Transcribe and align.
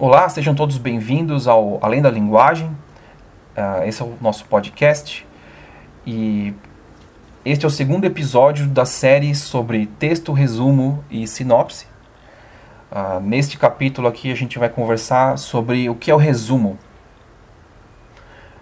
Olá, 0.00 0.28
sejam 0.28 0.54
todos 0.54 0.78
bem-vindos 0.78 1.48
ao 1.48 1.84
Além 1.84 2.00
da 2.00 2.08
Linguagem. 2.08 2.68
Uh, 2.68 3.82
esse 3.84 4.00
é 4.00 4.04
o 4.04 4.16
nosso 4.20 4.44
podcast 4.44 5.26
e 6.06 6.54
este 7.44 7.64
é 7.64 7.66
o 7.66 7.70
segundo 7.70 8.04
episódio 8.04 8.68
da 8.68 8.84
série 8.84 9.34
sobre 9.34 9.86
texto, 9.98 10.32
resumo 10.32 11.04
e 11.10 11.26
sinopse. 11.26 11.88
Uh, 12.92 13.18
neste 13.18 13.58
capítulo 13.58 14.06
aqui 14.06 14.30
a 14.30 14.36
gente 14.36 14.56
vai 14.56 14.68
conversar 14.68 15.36
sobre 15.36 15.90
o 15.90 15.96
que 15.96 16.12
é 16.12 16.14
o 16.14 16.16
resumo. 16.16 16.78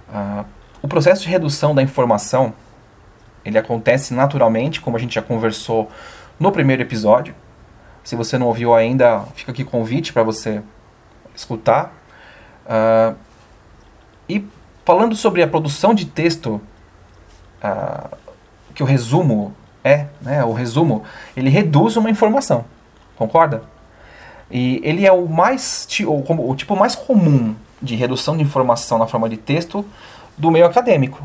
Uh, 0.08 0.42
o 0.80 0.88
processo 0.88 1.22
de 1.22 1.28
redução 1.28 1.74
da 1.74 1.82
informação 1.82 2.54
ele 3.44 3.58
acontece 3.58 4.14
naturalmente, 4.14 4.80
como 4.80 4.96
a 4.96 5.00
gente 5.00 5.16
já 5.16 5.22
conversou 5.22 5.90
no 6.40 6.50
primeiro 6.50 6.80
episódio. 6.80 7.34
Se 8.02 8.16
você 8.16 8.38
não 8.38 8.46
ouviu 8.46 8.74
ainda, 8.74 9.20
fica 9.34 9.52
aqui 9.52 9.64
convite 9.64 10.14
para 10.14 10.22
você 10.22 10.62
escutar. 11.36 11.94
Uh, 12.64 13.16
e 14.28 14.44
falando 14.84 15.14
sobre 15.14 15.42
a 15.42 15.46
produção 15.46 15.94
de 15.94 16.06
texto, 16.06 16.60
uh, 17.62 18.16
que 18.74 18.82
o 18.82 18.86
resumo 18.86 19.54
é, 19.86 20.06
né, 20.20 20.44
o 20.44 20.52
resumo, 20.52 21.04
ele 21.36 21.48
reduz 21.48 21.96
uma 21.96 22.10
informação, 22.10 22.64
concorda? 23.14 23.62
E 24.50 24.80
ele 24.82 25.06
é 25.06 25.12
o 25.12 25.28
mais 25.28 25.86
o, 26.04 26.50
o 26.50 26.56
tipo 26.56 26.74
mais 26.74 26.96
comum 26.96 27.54
de 27.80 27.94
redução 27.94 28.36
de 28.36 28.42
informação 28.42 28.98
na 28.98 29.06
forma 29.06 29.28
de 29.28 29.36
texto 29.36 29.84
do 30.36 30.50
meio 30.50 30.66
acadêmico. 30.66 31.22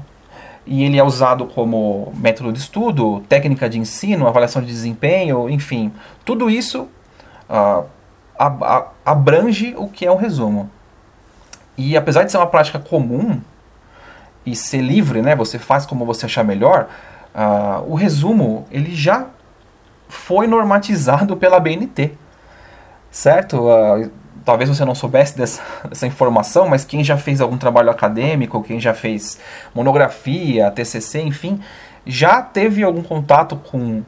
E 0.65 0.83
ele 0.83 0.99
é 0.99 1.03
usado 1.03 1.47
como 1.47 2.13
método 2.15 2.53
de 2.53 2.59
estudo, 2.59 3.21
técnica 3.27 3.67
de 3.67 3.79
ensino, 3.79 4.27
avaliação 4.27 4.61
de 4.61 4.67
desempenho, 4.67 5.49
enfim, 5.49 5.91
tudo 6.23 6.47
isso 6.47 6.87
uh, 7.49 7.83
abrange 9.05 9.75
o 9.77 9.87
que 9.87 10.05
é 10.05 10.11
um 10.11 10.15
resumo. 10.15 10.69
E 11.77 11.95
apesar 11.95 12.23
de 12.23 12.31
ser 12.31 12.37
uma 12.37 12.47
prática 12.47 12.79
comum 12.79 13.39
e 14.45 14.55
ser 14.55 14.81
livre, 14.81 15.21
né, 15.21 15.35
você 15.35 15.59
faz 15.59 15.85
como 15.85 16.05
você 16.05 16.25
achar 16.25 16.43
melhor, 16.43 16.87
uh, 17.35 17.91
o 17.91 17.95
resumo 17.95 18.65
ele 18.71 18.95
já 18.95 19.27
foi 20.07 20.47
normatizado 20.47 21.37
pela 21.37 21.59
BNT, 21.59 22.11
certo? 23.09 23.67
Uh, 23.67 24.11
talvez 24.43 24.69
você 24.69 24.83
não 24.83 24.95
soubesse 24.95 25.37
dessa, 25.37 25.61
dessa, 25.87 26.07
informação, 26.07 26.67
mas 26.67 26.83
quem 26.83 27.03
já 27.03 27.17
fez 27.17 27.39
algum 27.41 27.57
trabalho 27.57 27.89
acadêmico, 27.89 28.63
quem 28.63 28.79
já 28.79 28.93
fez 28.93 29.39
monografia, 29.73 30.71
TCC, 30.71 31.21
enfim, 31.21 31.59
já 32.05 32.41
teve 32.41 32.83
algum 32.83 33.03
contato 33.03 33.55
com 33.55 34.01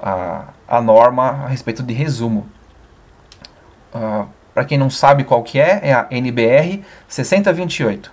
a, 0.00 0.44
a 0.66 0.80
norma 0.80 1.44
a 1.44 1.48
respeito 1.48 1.82
de 1.82 1.92
resumo. 1.92 2.46
Ah, 3.96 4.26
para 4.52 4.64
quem 4.64 4.76
não 4.78 4.90
sabe 4.90 5.24
qual 5.24 5.42
que 5.42 5.58
é, 5.58 5.80
é 5.82 5.92
a 5.92 6.06
NBR 6.10 6.82
6028. 7.08 8.12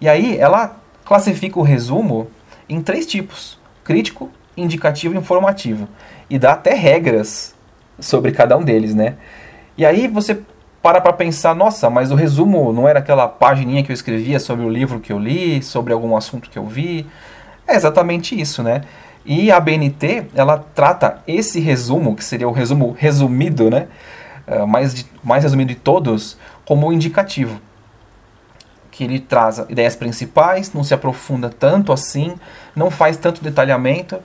E 0.00 0.08
aí 0.08 0.38
ela 0.38 0.76
classifica 1.04 1.58
o 1.58 1.62
resumo 1.62 2.28
em 2.68 2.80
três 2.80 3.06
tipos: 3.06 3.58
crítico, 3.82 4.30
indicativo 4.56 5.14
e 5.14 5.18
informativo. 5.18 5.88
E 6.30 6.38
dá 6.38 6.52
até 6.52 6.74
regras 6.74 7.54
sobre 7.98 8.32
cada 8.32 8.56
um 8.56 8.62
deles, 8.62 8.94
né? 8.94 9.14
E 9.76 9.84
aí 9.84 10.06
você 10.06 10.40
para 10.82 11.00
para 11.00 11.12
pensar, 11.12 11.54
nossa, 11.54 11.88
mas 11.88 12.10
o 12.12 12.14
resumo 12.14 12.72
não 12.72 12.86
era 12.86 12.98
aquela 12.98 13.26
pagininha 13.26 13.82
que 13.82 13.90
eu 13.90 13.94
escrevia 13.94 14.38
sobre 14.38 14.64
o 14.64 14.68
livro 14.68 15.00
que 15.00 15.12
eu 15.12 15.18
li, 15.18 15.62
sobre 15.62 15.92
algum 15.92 16.16
assunto 16.16 16.50
que 16.50 16.58
eu 16.58 16.66
vi. 16.66 17.06
É 17.66 17.74
exatamente 17.74 18.38
isso, 18.38 18.62
né? 18.62 18.82
E 19.24 19.50
a 19.50 19.58
BNT, 19.58 20.26
ela 20.34 20.58
trata 20.74 21.22
esse 21.26 21.58
resumo, 21.58 22.14
que 22.14 22.22
seria 22.22 22.46
o 22.46 22.52
resumo 22.52 22.94
resumido, 22.98 23.70
né? 23.70 23.88
Eh, 24.46 24.64
mais, 24.66 25.06
mais 25.22 25.42
resumido 25.42 25.72
de 25.72 25.78
todos, 25.78 26.36
como 26.64 26.92
indicativo. 26.92 27.60
Que 28.90 29.04
ele 29.04 29.18
traz 29.18 29.58
ideias 29.58 29.96
principais, 29.96 30.72
não 30.72 30.84
se 30.84 30.92
aprofunda 30.92 31.48
tanto 31.48 31.92
assim, 31.92 32.34
não 32.76 32.90
faz 32.90 33.16
tanto 33.16 33.42
detalhamento, 33.42 34.18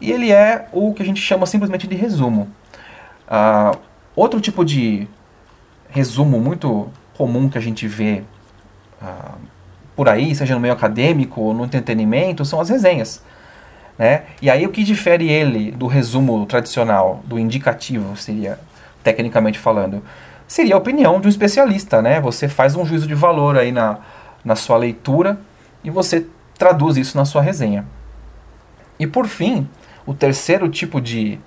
e 0.00 0.12
ele 0.12 0.30
é 0.30 0.68
o 0.72 0.92
que 0.92 1.02
a 1.02 1.06
gente 1.06 1.20
chama 1.20 1.46
simplesmente 1.46 1.86
de 1.86 1.94
resumo. 1.94 2.48
Uh, 3.26 3.78
outro 4.14 4.40
tipo 4.40 4.64
de 4.64 5.08
resumo 5.88 6.38
muito 6.38 6.90
comum 7.16 7.48
que 7.48 7.56
a 7.56 7.60
gente 7.60 7.88
vê 7.88 8.22
uh, 9.00 9.38
por 9.96 10.08
aí, 10.08 10.34
seja 10.34 10.54
no 10.54 10.60
meio 10.60 10.74
acadêmico 10.74 11.40
ou 11.40 11.54
no 11.54 11.64
entretenimento, 11.64 12.44
são 12.44 12.60
as 12.60 12.68
resenhas. 12.68 13.22
Né? 13.98 14.24
E 14.42 14.50
aí 14.50 14.66
o 14.66 14.70
que 14.70 14.84
difere 14.84 15.30
ele 15.30 15.70
do 15.70 15.86
resumo 15.86 16.44
tradicional, 16.46 17.22
do 17.24 17.38
indicativo, 17.38 18.16
seria 18.16 18.58
tecnicamente 19.04 19.58
falando, 19.58 20.02
seria 20.48 20.74
a 20.74 20.78
opinião 20.78 21.20
de 21.20 21.28
um 21.28 21.30
especialista, 21.30 22.02
né? 22.02 22.20
Você 22.20 22.48
faz 22.48 22.74
um 22.74 22.84
juízo 22.84 23.06
de 23.06 23.14
valor 23.14 23.56
aí 23.56 23.70
na, 23.70 23.98
na 24.44 24.56
sua 24.56 24.76
leitura 24.76 25.38
e 25.84 25.90
você 25.90 26.26
traduz 26.58 26.96
isso 26.96 27.16
na 27.16 27.24
sua 27.24 27.42
resenha. 27.42 27.86
E 28.98 29.06
por 29.06 29.26
fim, 29.26 29.68
o 30.06 30.14
terceiro 30.14 30.68
tipo 30.68 31.00
de, 31.00 31.38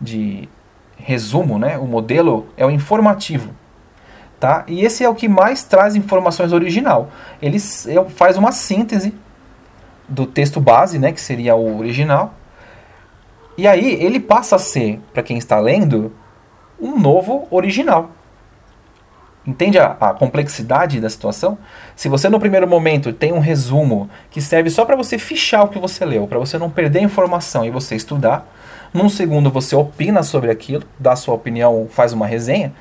de 0.00 0.48
resumo, 0.96 1.58
né? 1.58 1.78
O 1.78 1.86
modelo 1.86 2.48
é 2.56 2.66
o 2.66 2.70
informativo. 2.70 3.54
Tá? 4.40 4.64
E 4.66 4.84
esse 4.84 5.02
é 5.02 5.08
o 5.08 5.14
que 5.14 5.28
mais 5.28 5.62
traz 5.62 5.94
informações 5.94 6.52
original. 6.52 7.08
Ele 7.40 7.58
faz 7.58 8.36
uma 8.36 8.52
síntese 8.52 9.14
do 10.06 10.26
texto 10.26 10.60
base, 10.60 10.98
né, 10.98 11.12
que 11.12 11.20
seria 11.20 11.54
o 11.54 11.78
original. 11.78 12.34
E 13.56 13.66
aí 13.66 13.94
ele 14.02 14.20
passa 14.20 14.56
a 14.56 14.58
ser, 14.58 15.00
para 15.14 15.22
quem 15.22 15.38
está 15.38 15.58
lendo, 15.60 16.12
um 16.84 16.98
novo 17.00 17.48
original. 17.50 18.10
Entende 19.46 19.78
a, 19.78 19.96
a, 20.00 20.14
complexidade 20.14 21.00
da 21.00 21.08
situação? 21.08 21.58
Se 21.96 22.08
você 22.08 22.28
no 22.28 22.40
primeiro 22.40 22.66
momento 22.68 23.12
tem 23.12 23.32
um 23.32 23.38
resumo 23.38 24.08
que 24.30 24.40
serve 24.40 24.70
só 24.70 24.84
para 24.84 24.96
você 24.96 25.18
fichar 25.18 25.64
o 25.64 25.68
que 25.68 25.78
você 25.78 26.04
leu, 26.04 26.26
para 26.26 26.38
você 26.38 26.56
não 26.58 26.70
perder 26.70 27.02
informação 27.02 27.64
e 27.64 27.70
você 27.70 27.94
estudar, 27.94 28.46
num 28.92 29.08
segundo 29.08 29.50
você 29.50 29.74
opina 29.74 30.22
sobre 30.22 30.50
aquilo, 30.50 30.84
dá 30.98 31.16
sua 31.16 31.34
opinião, 31.34 31.86
faz 31.90 32.12
uma 32.12 32.26
resenha. 32.26 32.72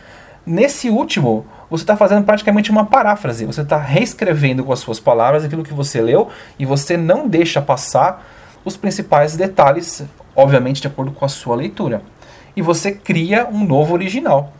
Nesse 0.46 0.90
último, 0.90 1.46
você 1.70 1.84
está 1.84 1.98
fazendo 1.98 2.24
praticamente 2.24 2.72
uma 2.72 2.86
paráfrase, 2.86 3.46
você 3.46 3.62
está 3.62 3.78
reescrevendo 3.78 4.64
com 4.64 4.72
as 4.72 4.80
suas 4.80 5.00
palavras 5.00 5.44
aquilo 5.44 5.64
que 5.64 5.74
você 5.74 6.02
leu 6.02 6.30
e 6.58 6.66
você 6.66 6.96
não 6.96 7.28
deixa 7.28 7.62
passar 7.62 8.26
os 8.64 8.78
principais 8.78 9.36
detalhes, 9.36 10.04
obviamente 10.34 10.82
de 10.82 10.88
acordo 10.88 11.12
com 11.12 11.26
a 11.26 11.30
sua 11.30 11.56
leitura 11.56 12.02
e 12.56 12.62
você 12.62 12.92
cria 12.92 13.48
um 13.48 13.66
novo 13.66 13.94
original. 13.94 14.54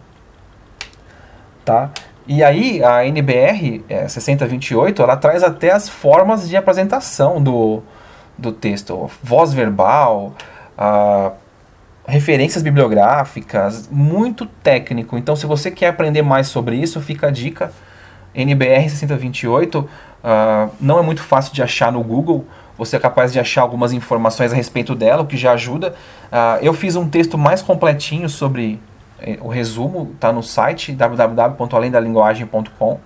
Tá? 1.64 1.92
E 2.28 2.44
aí 2.44 2.84
a 2.84 3.06
NBR 3.06 3.84
é, 3.90 4.08
6028 4.08 5.02
ela 5.02 5.18
traz 5.18 5.44
até 5.44 5.72
as 5.72 5.90
formas 5.90 6.48
de 6.48 6.56
apresentação 6.56 7.42
do, 7.42 7.84
do 8.38 8.52
texto, 8.52 9.10
voz 9.22 9.54
verbal, 9.54 10.34
referências 12.06 12.64
bibliográficas, 12.64 13.90
muito 13.90 14.46
técnico. 14.46 15.18
Então, 15.18 15.36
se 15.36 15.46
você 15.46 15.72
quer 15.72 15.88
aprender 15.88 16.22
mais 16.22 16.48
sobre 16.48 16.76
isso, 16.76 17.00
fica 17.02 17.28
a 17.28 17.32
dica. 17.32 17.72
NBR 18.36 18.90
6028 18.90 19.80
uh, 19.80 19.88
não 20.82 20.98
é 21.00 21.02
muito 21.04 21.22
fácil 21.22 21.54
de 21.54 21.62
achar 21.62 21.92
no 21.92 22.04
Google, 22.04 22.46
você 22.78 22.96
é 22.96 23.00
capaz 23.00 23.32
de 23.32 23.40
achar 23.40 23.62
algumas 23.62 23.94
informações 23.94 24.52
a 24.52 24.56
respeito 24.56 24.96
dela, 24.96 25.22
o 25.22 25.28
que 25.28 25.38
já 25.38 25.54
ajuda. 25.54 25.94
Uh, 26.32 26.58
eu 26.62 26.74
fiz 26.74 26.96
um 26.96 27.08
texto 27.08 27.38
mais 27.38 27.62
completinho 27.62 28.28
sobre 28.28 28.82
eh, 29.20 29.38
o 29.42 29.48
resumo, 29.48 30.12
está 30.16 30.34
no 30.34 30.42
site 30.42 30.92
www.alendalinguagem.com. 30.92 32.94
Uh, 32.94 33.00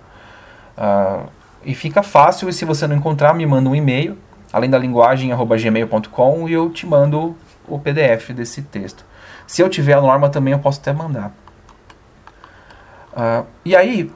ah, 0.77 1.25
e 1.65 1.75
fica 1.75 2.01
fácil, 2.01 2.47
e 2.47 2.53
se 2.53 2.63
você 2.63 2.87
não 2.87 2.95
encontrar, 2.95 3.33
me 3.33 3.45
manda 3.45 3.69
um 3.69 3.75
e-mail, 3.75 4.17
alendalinguagem.gmail.com 4.53 6.47
e 6.47 6.53
eu 6.53 6.69
te 6.69 6.87
mando 6.87 7.35
o 7.67 7.77
PDF 7.77 8.31
desse 8.31 8.61
texto. 8.61 9.05
Se 9.45 9.61
eu 9.61 9.69
tiver 9.69 9.93
a 9.93 10.01
norma 10.01 10.29
também 10.29 10.53
eu 10.53 10.59
posso 10.59 10.79
até 10.79 10.93
mandar. 10.93 11.33
Uh, 13.11 13.45
e 13.65 13.75
aí, 13.75 14.09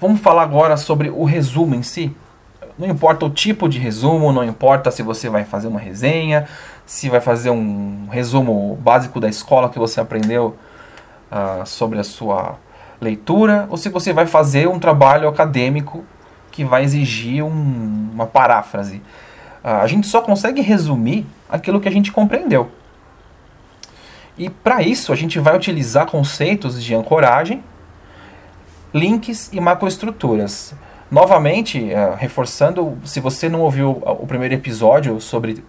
vamos 0.00 0.20
falar 0.20 0.42
agora 0.42 0.76
sobre 0.76 1.08
o 1.08 1.24
resumo 1.24 1.74
em 1.74 1.82
si. 1.82 2.14
Não 2.78 2.88
importa 2.88 3.26
o 3.26 3.30
tipo 3.30 3.68
de 3.68 3.78
resumo, 3.78 4.32
não 4.32 4.42
importa 4.42 4.90
se 4.90 5.02
você 5.02 5.28
vai 5.28 5.44
fazer 5.44 5.68
uma 5.68 5.78
resenha, 5.78 6.48
se 6.86 7.08
vai 7.08 7.20
fazer 7.20 7.50
um 7.50 8.08
resumo 8.10 8.76
básico 8.80 9.20
da 9.20 9.28
escola 9.28 9.68
que 9.68 9.78
você 9.78 10.00
aprendeu 10.00 10.56
uh, 11.30 11.66
sobre 11.66 11.98
a 11.98 12.04
sua 12.04 12.56
leitura, 13.00 13.66
ou 13.68 13.76
se 13.76 13.88
você 13.88 14.12
vai 14.12 14.26
fazer 14.26 14.68
um 14.68 14.78
trabalho 14.78 15.28
acadêmico 15.28 16.04
que 16.50 16.64
vai 16.64 16.84
exigir 16.84 17.44
um, 17.44 18.10
uma 18.12 18.26
paráfrase. 18.26 18.96
Uh, 19.62 19.80
a 19.82 19.86
gente 19.86 20.06
só 20.06 20.20
consegue 20.20 20.60
resumir 20.60 21.26
aquilo 21.48 21.80
que 21.80 21.88
a 21.88 21.92
gente 21.92 22.10
compreendeu. 22.10 22.70
E 24.38 24.48
para 24.48 24.82
isso 24.82 25.12
a 25.12 25.16
gente 25.16 25.38
vai 25.38 25.54
utilizar 25.54 26.06
conceitos 26.06 26.82
de 26.82 26.94
ancoragem, 26.94 27.62
links 28.94 29.50
e 29.52 29.60
macroestruturas. 29.60 30.74
Novamente, 31.12 31.78
uh, 31.78 32.16
reforçando, 32.16 32.96
se 33.04 33.20
você 33.20 33.46
não 33.46 33.60
ouviu 33.60 34.02
o 34.02 34.26
primeiro 34.26 34.54
episódio 34.54 35.20
sobre 35.20 35.62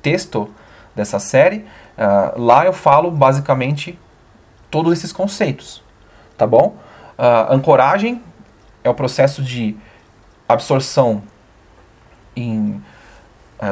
texto 0.00 0.48
dessa 0.94 1.18
série, 1.18 1.64
uh, 1.98 2.40
lá 2.40 2.64
eu 2.64 2.72
falo 2.72 3.10
basicamente 3.10 3.98
todos 4.70 4.92
esses 4.92 5.12
conceitos, 5.12 5.82
tá 6.38 6.46
bom? 6.46 6.76
Uh, 7.18 7.52
ancoragem 7.52 8.22
é 8.84 8.88
o 8.88 8.94
processo 8.94 9.42
de 9.42 9.76
absorção 10.48 11.20
em, 12.36 12.80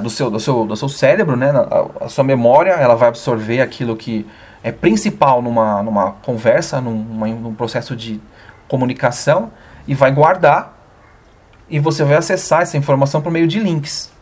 do, 0.02 0.10
seu, 0.10 0.28
do, 0.28 0.40
seu, 0.40 0.66
do 0.66 0.74
seu 0.74 0.88
cérebro, 0.88 1.36
né? 1.36 1.52
A, 1.52 2.06
a, 2.06 2.08
sua 2.08 2.24
memória 2.24 2.72
ela 2.72 2.96
vai 2.96 3.08
absorver 3.08 3.60
aquilo 3.60 3.94
que 3.94 4.26
é 4.64 4.72
principal 4.72 5.40
numa, 5.40 5.80
numa 5.80 6.10
conversa, 6.10 6.80
num, 6.80 7.04
num 7.36 7.54
processo 7.54 7.94
de 7.94 8.20
comunicação 8.66 9.52
e 9.86 9.94
vai 9.94 10.10
guardar 10.10 10.73
e 11.68 11.78
você 11.78 12.04
vai 12.04 12.16
acessar 12.16 12.62
essa 12.62 12.76
informação 12.76 13.20
por 13.20 13.32
meio 13.32 13.46
de 13.46 13.58
links. 13.58 14.12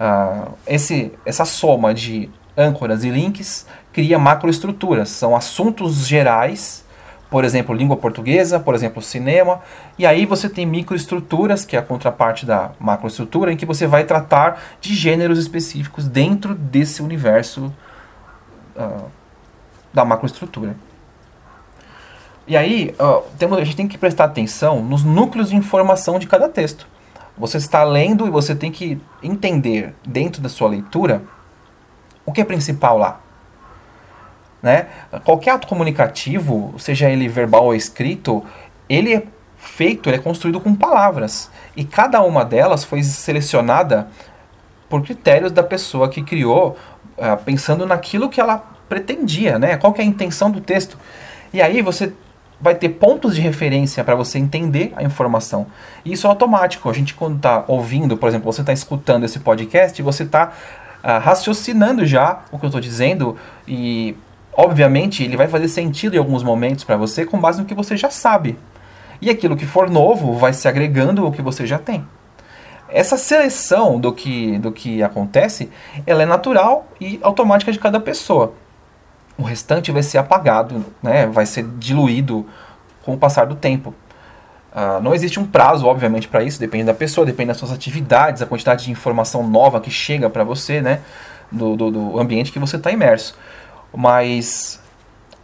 Uh, 0.00 0.52
esse, 0.66 1.12
essa 1.26 1.44
soma 1.44 1.92
de 1.92 2.30
âncoras 2.56 3.04
e 3.04 3.10
links 3.10 3.66
cria 3.92 4.18
macroestruturas, 4.18 5.08
são 5.08 5.34
assuntos 5.34 6.06
gerais 6.06 6.84
por 7.30 7.44
exemplo, 7.44 7.74
língua 7.74 7.96
portuguesa, 7.96 8.58
por 8.58 8.74
exemplo, 8.74 9.02
cinema, 9.02 9.60
e 9.98 10.06
aí 10.06 10.24
você 10.24 10.48
tem 10.48 10.64
microestruturas, 10.64 11.64
que 11.64 11.76
é 11.76 11.78
a 11.78 11.82
contraparte 11.82 12.46
da 12.46 12.70
macroestrutura, 12.80 13.52
em 13.52 13.56
que 13.56 13.66
você 13.66 13.86
vai 13.86 14.04
tratar 14.04 14.60
de 14.80 14.94
gêneros 14.94 15.38
específicos 15.38 16.08
dentro 16.08 16.54
desse 16.54 17.02
universo 17.02 17.72
uh, 18.74 19.04
da 19.92 20.04
macroestrutura. 20.04 20.74
E 22.48 22.56
aí, 22.56 22.94
uh, 22.98 23.22
temos, 23.38 23.58
a 23.58 23.62
gente 23.62 23.76
tem 23.76 23.86
que 23.86 23.98
prestar 23.98 24.24
atenção 24.24 24.82
nos 24.82 25.04
núcleos 25.04 25.50
de 25.50 25.56
informação 25.56 26.18
de 26.18 26.26
cada 26.26 26.48
texto. 26.48 26.88
Você 27.36 27.58
está 27.58 27.84
lendo 27.84 28.26
e 28.26 28.30
você 28.30 28.54
tem 28.54 28.72
que 28.72 28.98
entender, 29.22 29.94
dentro 30.02 30.40
da 30.40 30.48
sua 30.48 30.66
leitura, 30.66 31.22
o 32.24 32.32
que 32.32 32.40
é 32.40 32.44
principal 32.44 32.96
lá. 32.96 33.20
Né? 34.62 34.86
Qualquer 35.26 35.50
ato 35.50 35.68
comunicativo, 35.68 36.74
seja 36.78 37.10
ele 37.10 37.28
verbal 37.28 37.66
ou 37.66 37.74
escrito, 37.74 38.42
ele 38.88 39.14
é 39.14 39.22
feito, 39.58 40.08
ele 40.08 40.16
é 40.16 40.20
construído 40.20 40.58
com 40.58 40.74
palavras. 40.74 41.50
E 41.76 41.84
cada 41.84 42.22
uma 42.22 42.46
delas 42.46 42.82
foi 42.82 43.02
selecionada 43.02 44.08
por 44.88 45.02
critérios 45.02 45.52
da 45.52 45.62
pessoa 45.62 46.08
que 46.08 46.22
criou, 46.22 46.78
uh, 47.18 47.36
pensando 47.44 47.84
naquilo 47.84 48.30
que 48.30 48.40
ela 48.40 48.64
pretendia, 48.88 49.58
né? 49.58 49.76
Qual 49.76 49.94
é 49.98 50.00
a 50.00 50.04
intenção 50.04 50.50
do 50.50 50.62
texto. 50.62 50.96
E 51.52 51.60
aí 51.60 51.82
você 51.82 52.12
vai 52.60 52.74
ter 52.74 52.88
pontos 52.90 53.34
de 53.34 53.40
referência 53.40 54.02
para 54.02 54.14
você 54.14 54.38
entender 54.38 54.92
a 54.96 55.02
informação. 55.02 55.66
E 56.04 56.12
isso 56.12 56.26
é 56.26 56.30
automático. 56.30 56.90
A 56.90 56.92
gente 56.92 57.14
quando 57.14 57.36
está 57.36 57.64
ouvindo, 57.68 58.16
por 58.16 58.28
exemplo, 58.28 58.52
você 58.52 58.62
está 58.62 58.72
escutando 58.72 59.24
esse 59.24 59.38
podcast, 59.40 60.00
você 60.02 60.24
está 60.24 60.52
ah, 61.02 61.18
raciocinando 61.18 62.04
já 62.04 62.40
o 62.50 62.58
que 62.58 62.64
eu 62.64 62.68
estou 62.68 62.80
dizendo 62.80 63.36
e 63.66 64.16
Obviamente, 64.60 65.22
ele 65.22 65.36
vai 65.36 65.46
fazer 65.46 65.68
sentido 65.68 66.16
em 66.16 66.18
alguns 66.18 66.42
momentos 66.42 66.82
para 66.82 66.96
você 66.96 67.24
com 67.24 67.38
base 67.38 67.60
no 67.60 67.64
que 67.64 67.74
você 67.74 67.96
já 67.96 68.10
sabe. 68.10 68.58
E 69.22 69.30
aquilo 69.30 69.56
que 69.56 69.64
for 69.64 69.88
novo 69.88 70.32
vai 70.32 70.52
se 70.52 70.66
agregando 70.66 71.24
ao 71.24 71.30
que 71.30 71.40
você 71.40 71.64
já 71.64 71.78
tem. 71.78 72.04
Essa 72.88 73.16
seleção 73.16 74.00
do 74.00 74.12
que, 74.12 74.58
do 74.58 74.72
que 74.72 75.00
acontece, 75.00 75.70
ela 76.04 76.24
é 76.24 76.26
natural 76.26 76.88
e 77.00 77.20
automática 77.22 77.70
de 77.70 77.78
cada 77.78 78.00
pessoa. 78.00 78.52
O 79.38 79.42
restante 79.42 79.92
vai 79.92 80.02
ser 80.02 80.18
apagado, 80.18 80.84
né? 81.02 81.26
vai 81.26 81.46
ser 81.46 81.64
diluído 81.78 82.44
com 83.02 83.14
o 83.14 83.18
passar 83.18 83.46
do 83.46 83.54
tempo. 83.54 83.94
Uh, 84.72 85.00
não 85.00 85.14
existe 85.14 85.40
um 85.40 85.46
prazo, 85.46 85.86
obviamente, 85.86 86.28
para 86.28 86.42
isso, 86.42 86.60
depende 86.60 86.84
da 86.84 86.94
pessoa, 86.94 87.24
depende 87.24 87.48
das 87.48 87.56
suas 87.56 87.72
atividades, 87.72 88.42
a 88.42 88.46
quantidade 88.46 88.84
de 88.84 88.90
informação 88.90 89.46
nova 89.48 89.80
que 89.80 89.90
chega 89.90 90.28
para 90.28 90.44
você, 90.44 90.82
né? 90.82 91.00
Do, 91.50 91.74
do, 91.74 91.90
do 91.90 92.20
ambiente 92.20 92.52
que 92.52 92.58
você 92.58 92.76
está 92.76 92.90
imerso. 92.90 93.38
Mas 93.94 94.80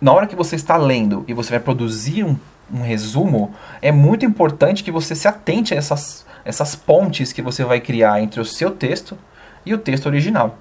na 0.00 0.12
hora 0.12 0.26
que 0.26 0.36
você 0.36 0.56
está 0.56 0.76
lendo 0.76 1.24
e 1.26 1.32
você 1.32 1.50
vai 1.50 1.60
produzir 1.60 2.24
um, 2.24 2.36
um 2.72 2.82
resumo, 2.82 3.54
é 3.80 3.90
muito 3.90 4.26
importante 4.26 4.84
que 4.84 4.90
você 4.90 5.14
se 5.14 5.26
atente 5.26 5.72
a 5.72 5.76
essas, 5.76 6.26
essas 6.44 6.76
pontes 6.76 7.32
que 7.32 7.40
você 7.40 7.64
vai 7.64 7.80
criar 7.80 8.20
entre 8.20 8.40
o 8.40 8.44
seu 8.44 8.70
texto 8.70 9.16
e 9.64 9.72
o 9.72 9.78
texto 9.78 10.06
original. 10.06 10.58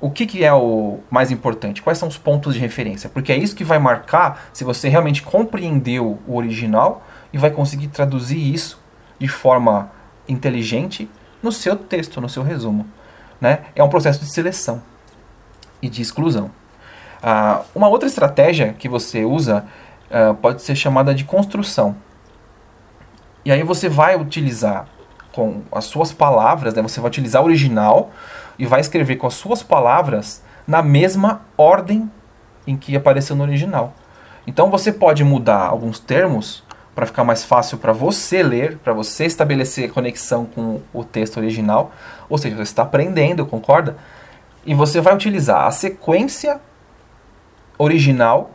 O 0.00 0.10
que, 0.10 0.26
que 0.26 0.44
é 0.44 0.52
o 0.52 1.00
mais 1.10 1.30
importante? 1.30 1.80
Quais 1.80 1.98
são 1.98 2.08
os 2.08 2.18
pontos 2.18 2.54
de 2.54 2.60
referência? 2.60 3.08
Porque 3.08 3.32
é 3.32 3.36
isso 3.36 3.56
que 3.56 3.64
vai 3.64 3.78
marcar 3.78 4.48
se 4.52 4.62
você 4.62 4.88
realmente 4.88 5.22
compreendeu 5.22 6.18
o 6.26 6.36
original 6.36 7.02
e 7.32 7.38
vai 7.38 7.50
conseguir 7.50 7.88
traduzir 7.88 8.38
isso 8.38 8.78
de 9.18 9.26
forma 9.26 9.90
inteligente 10.28 11.08
no 11.42 11.50
seu 11.50 11.76
texto, 11.76 12.20
no 12.20 12.28
seu 12.28 12.42
resumo. 12.42 12.86
Né? 13.40 13.60
É 13.74 13.82
um 13.82 13.88
processo 13.88 14.20
de 14.20 14.26
seleção 14.26 14.82
e 15.80 15.88
de 15.88 16.02
exclusão. 16.02 16.50
Uh, 17.22 17.64
uma 17.74 17.88
outra 17.88 18.06
estratégia 18.06 18.74
que 18.78 18.88
você 18.88 19.24
usa 19.24 19.64
uh, 20.10 20.34
pode 20.34 20.60
ser 20.60 20.76
chamada 20.76 21.14
de 21.14 21.24
construção. 21.24 21.96
E 23.44 23.50
aí 23.50 23.62
você 23.62 23.88
vai 23.88 24.16
utilizar 24.16 24.86
com 25.32 25.62
as 25.70 25.84
suas 25.84 26.12
palavras, 26.12 26.74
né, 26.74 26.82
você 26.82 27.00
vai 27.00 27.08
utilizar 27.08 27.42
o 27.42 27.44
original 27.44 28.10
e 28.58 28.66
vai 28.66 28.80
escrever 28.80 29.16
com 29.16 29.26
as 29.26 29.34
suas 29.34 29.62
palavras 29.62 30.42
na 30.66 30.82
mesma 30.82 31.42
ordem 31.56 32.10
em 32.66 32.76
que 32.76 32.96
apareceu 32.96 33.36
no 33.36 33.44
original. 33.44 33.94
Então 34.46 34.70
você 34.70 34.92
pode 34.92 35.22
mudar 35.24 35.66
alguns 35.66 35.98
termos 35.98 36.64
para 36.94 37.06
ficar 37.06 37.24
mais 37.24 37.44
fácil 37.44 37.78
para 37.78 37.92
você 37.92 38.42
ler, 38.42 38.78
para 38.78 38.92
você 38.92 39.26
estabelecer 39.26 39.92
conexão 39.92 40.46
com 40.46 40.80
o 40.94 41.04
texto 41.04 41.36
original. 41.36 41.92
Ou 42.28 42.38
seja, 42.38 42.56
você 42.56 42.62
está 42.62 42.82
aprendendo, 42.82 43.44
concorda? 43.44 43.98
E 44.64 44.74
você 44.74 45.00
vai 45.00 45.14
utilizar 45.14 45.66
a 45.66 45.70
sequência 45.70 46.60
original 47.78 48.50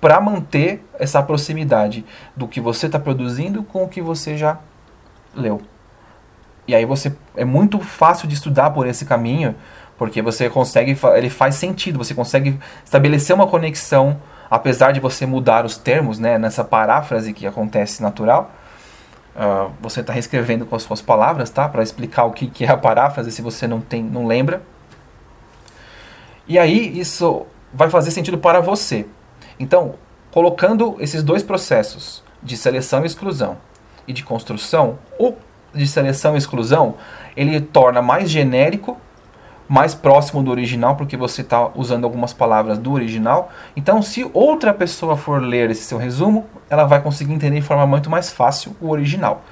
para 0.00 0.20
manter 0.20 0.84
essa 0.98 1.22
proximidade 1.22 2.04
do 2.36 2.48
que 2.48 2.60
você 2.60 2.86
está 2.86 2.98
produzindo 2.98 3.62
com 3.62 3.84
o 3.84 3.88
que 3.88 4.02
você 4.02 4.36
já 4.36 4.58
leu. 5.32 5.62
E 6.66 6.74
aí 6.74 6.84
você 6.84 7.14
é 7.36 7.44
muito 7.44 7.80
fácil 7.80 8.28
de 8.28 8.34
estudar 8.34 8.70
por 8.70 8.86
esse 8.86 9.04
caminho, 9.04 9.54
porque 9.98 10.22
você 10.22 10.48
consegue, 10.48 10.96
ele 11.16 11.30
faz 11.30 11.56
sentido, 11.56 11.98
você 11.98 12.14
consegue 12.14 12.58
estabelecer 12.84 13.34
uma 13.34 13.46
conexão, 13.46 14.20
apesar 14.50 14.92
de 14.92 15.00
você 15.00 15.26
mudar 15.26 15.64
os 15.64 15.76
termos, 15.76 16.18
né, 16.18 16.38
nessa 16.38 16.64
paráfrase 16.64 17.32
que 17.32 17.46
acontece 17.46 18.02
natural. 18.02 18.50
Uh, 19.34 19.72
você 19.80 20.00
está 20.00 20.12
reescrevendo 20.12 20.66
com 20.66 20.76
as 20.76 20.82
suas 20.82 21.00
palavras, 21.00 21.50
tá, 21.50 21.68
para 21.68 21.82
explicar 21.82 22.24
o 22.24 22.32
que, 22.32 22.46
que 22.46 22.64
é 22.64 22.68
a 22.70 22.76
paráfrase, 22.76 23.32
se 23.32 23.40
você 23.40 23.66
não 23.66 23.80
tem, 23.80 24.02
não 24.02 24.26
lembra. 24.26 24.62
E 26.46 26.58
aí 26.58 26.98
isso 26.98 27.46
vai 27.72 27.88
fazer 27.88 28.10
sentido 28.10 28.38
para 28.38 28.60
você. 28.60 29.06
Então, 29.58 29.94
colocando 30.30 30.96
esses 30.98 31.22
dois 31.22 31.42
processos 31.42 32.22
de 32.42 32.56
seleção 32.56 33.02
e 33.02 33.06
exclusão 33.06 33.56
e 34.06 34.12
de 34.12 34.24
construção, 34.24 34.98
o 35.18 35.34
de 35.74 35.86
seleção 35.86 36.34
e 36.34 36.38
exclusão, 36.38 36.94
ele 37.36 37.60
torna 37.60 38.02
mais 38.02 38.30
genérico, 38.30 38.96
mais 39.68 39.94
próximo 39.94 40.42
do 40.42 40.50
original, 40.50 40.96
porque 40.96 41.16
você 41.16 41.40
está 41.40 41.70
usando 41.74 42.04
algumas 42.04 42.32
palavras 42.32 42.78
do 42.78 42.92
original. 42.92 43.50
Então, 43.74 44.02
se 44.02 44.28
outra 44.34 44.74
pessoa 44.74 45.16
for 45.16 45.40
ler 45.40 45.70
esse 45.70 45.84
seu 45.84 45.98
resumo, 45.98 46.46
ela 46.68 46.84
vai 46.84 47.00
conseguir 47.00 47.32
entender 47.32 47.60
de 47.60 47.66
forma 47.66 47.86
muito 47.86 48.10
mais 48.10 48.30
fácil 48.30 48.76
o 48.80 48.90
original. 48.90 49.42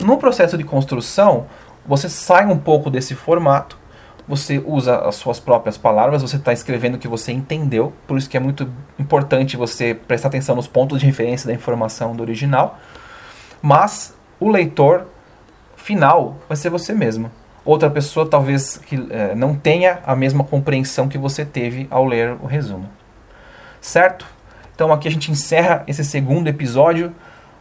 No 0.00 0.16
processo 0.16 0.56
de 0.56 0.64
construção, 0.64 1.46
você 1.86 2.08
sai 2.08 2.46
um 2.46 2.56
pouco 2.56 2.90
desse 2.90 3.14
formato 3.14 3.76
você 4.26 4.62
usa 4.64 4.98
as 4.98 5.16
suas 5.16 5.40
próprias 5.40 5.76
palavras, 5.76 6.22
você 6.22 6.36
está 6.36 6.52
escrevendo 6.52 6.94
o 6.94 6.98
que 6.98 7.08
você 7.08 7.32
entendeu, 7.32 7.92
por 8.06 8.16
isso 8.16 8.28
que 8.28 8.36
é 8.36 8.40
muito 8.40 8.70
importante 8.98 9.56
você 9.56 9.94
prestar 9.94 10.28
atenção 10.28 10.54
nos 10.54 10.66
pontos 10.66 11.00
de 11.00 11.06
referência 11.06 11.46
da 11.46 11.52
informação 11.52 12.14
do 12.14 12.22
original, 12.22 12.78
mas 13.60 14.16
o 14.38 14.48
leitor 14.48 15.06
final 15.82 16.36
vai 16.48 16.56
ser 16.56 16.70
você 16.70 16.94
mesmo. 16.94 17.30
Outra 17.64 17.90
pessoa 17.90 18.28
talvez 18.28 18.78
que 18.78 19.06
é, 19.10 19.34
não 19.34 19.54
tenha 19.54 20.00
a 20.04 20.16
mesma 20.16 20.44
compreensão 20.44 21.08
que 21.08 21.18
você 21.18 21.44
teve 21.44 21.86
ao 21.90 22.04
ler 22.04 22.36
o 22.42 22.46
resumo. 22.46 22.88
Certo? 23.80 24.26
Então 24.74 24.92
aqui 24.92 25.06
a 25.06 25.10
gente 25.10 25.30
encerra 25.30 25.84
esse 25.86 26.04
segundo 26.04 26.48
episódio 26.48 27.14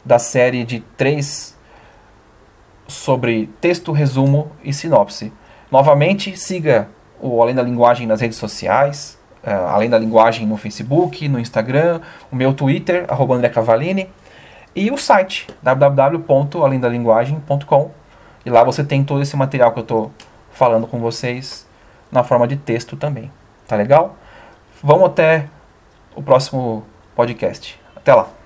da 0.04 0.18
série 0.18 0.64
de 0.64 0.80
três 0.98 1.56
sobre 2.88 3.48
texto, 3.60 3.92
resumo 3.92 4.52
e 4.64 4.74
sinopse. 4.74 5.32
Novamente, 5.70 6.38
siga 6.38 6.88
o 7.20 7.40
Além 7.42 7.56
da 7.56 7.64
Linguagem 7.64 8.08
nas 8.08 8.22
redes 8.22 8.38
sociais, 8.38 9.20
uh, 9.44 9.50
Além 9.68 9.90
da 9.90 9.98
Linguagem 9.98 10.46
no 10.46 10.58
Facebook, 10.58 11.28
no 11.30 11.40
Instagram, 11.40 12.02
o 12.32 12.36
meu 12.36 12.54
Twitter, 12.54 13.06
arroba 13.08 13.34
André 13.36 13.50
Cavalini, 13.50 14.10
e 14.76 14.92
o 14.92 14.98
site, 14.98 15.48
www.alendalinguagem.com. 15.62 18.01
E 18.46 18.50
lá 18.50 18.64
você 18.64 18.84
tem 18.84 19.04
todo 19.04 19.22
esse 19.22 19.36
material 19.36 19.72
que 19.72 19.80
eu 19.80 19.84
estou 19.84 20.12
falando 20.52 20.88
com 20.88 21.00
vocês 21.00 21.68
na 22.12 22.24
forma 22.24 22.48
de 22.48 22.58
texto 22.58 22.96
também. 22.96 23.32
Tá 23.68 23.76
legal? 23.76 24.16
Vamos 24.84 25.06
até 25.06 25.48
o 26.16 26.22
próximo 26.22 26.84
podcast. 27.16 27.80
Até 27.96 28.14
lá! 28.14 28.41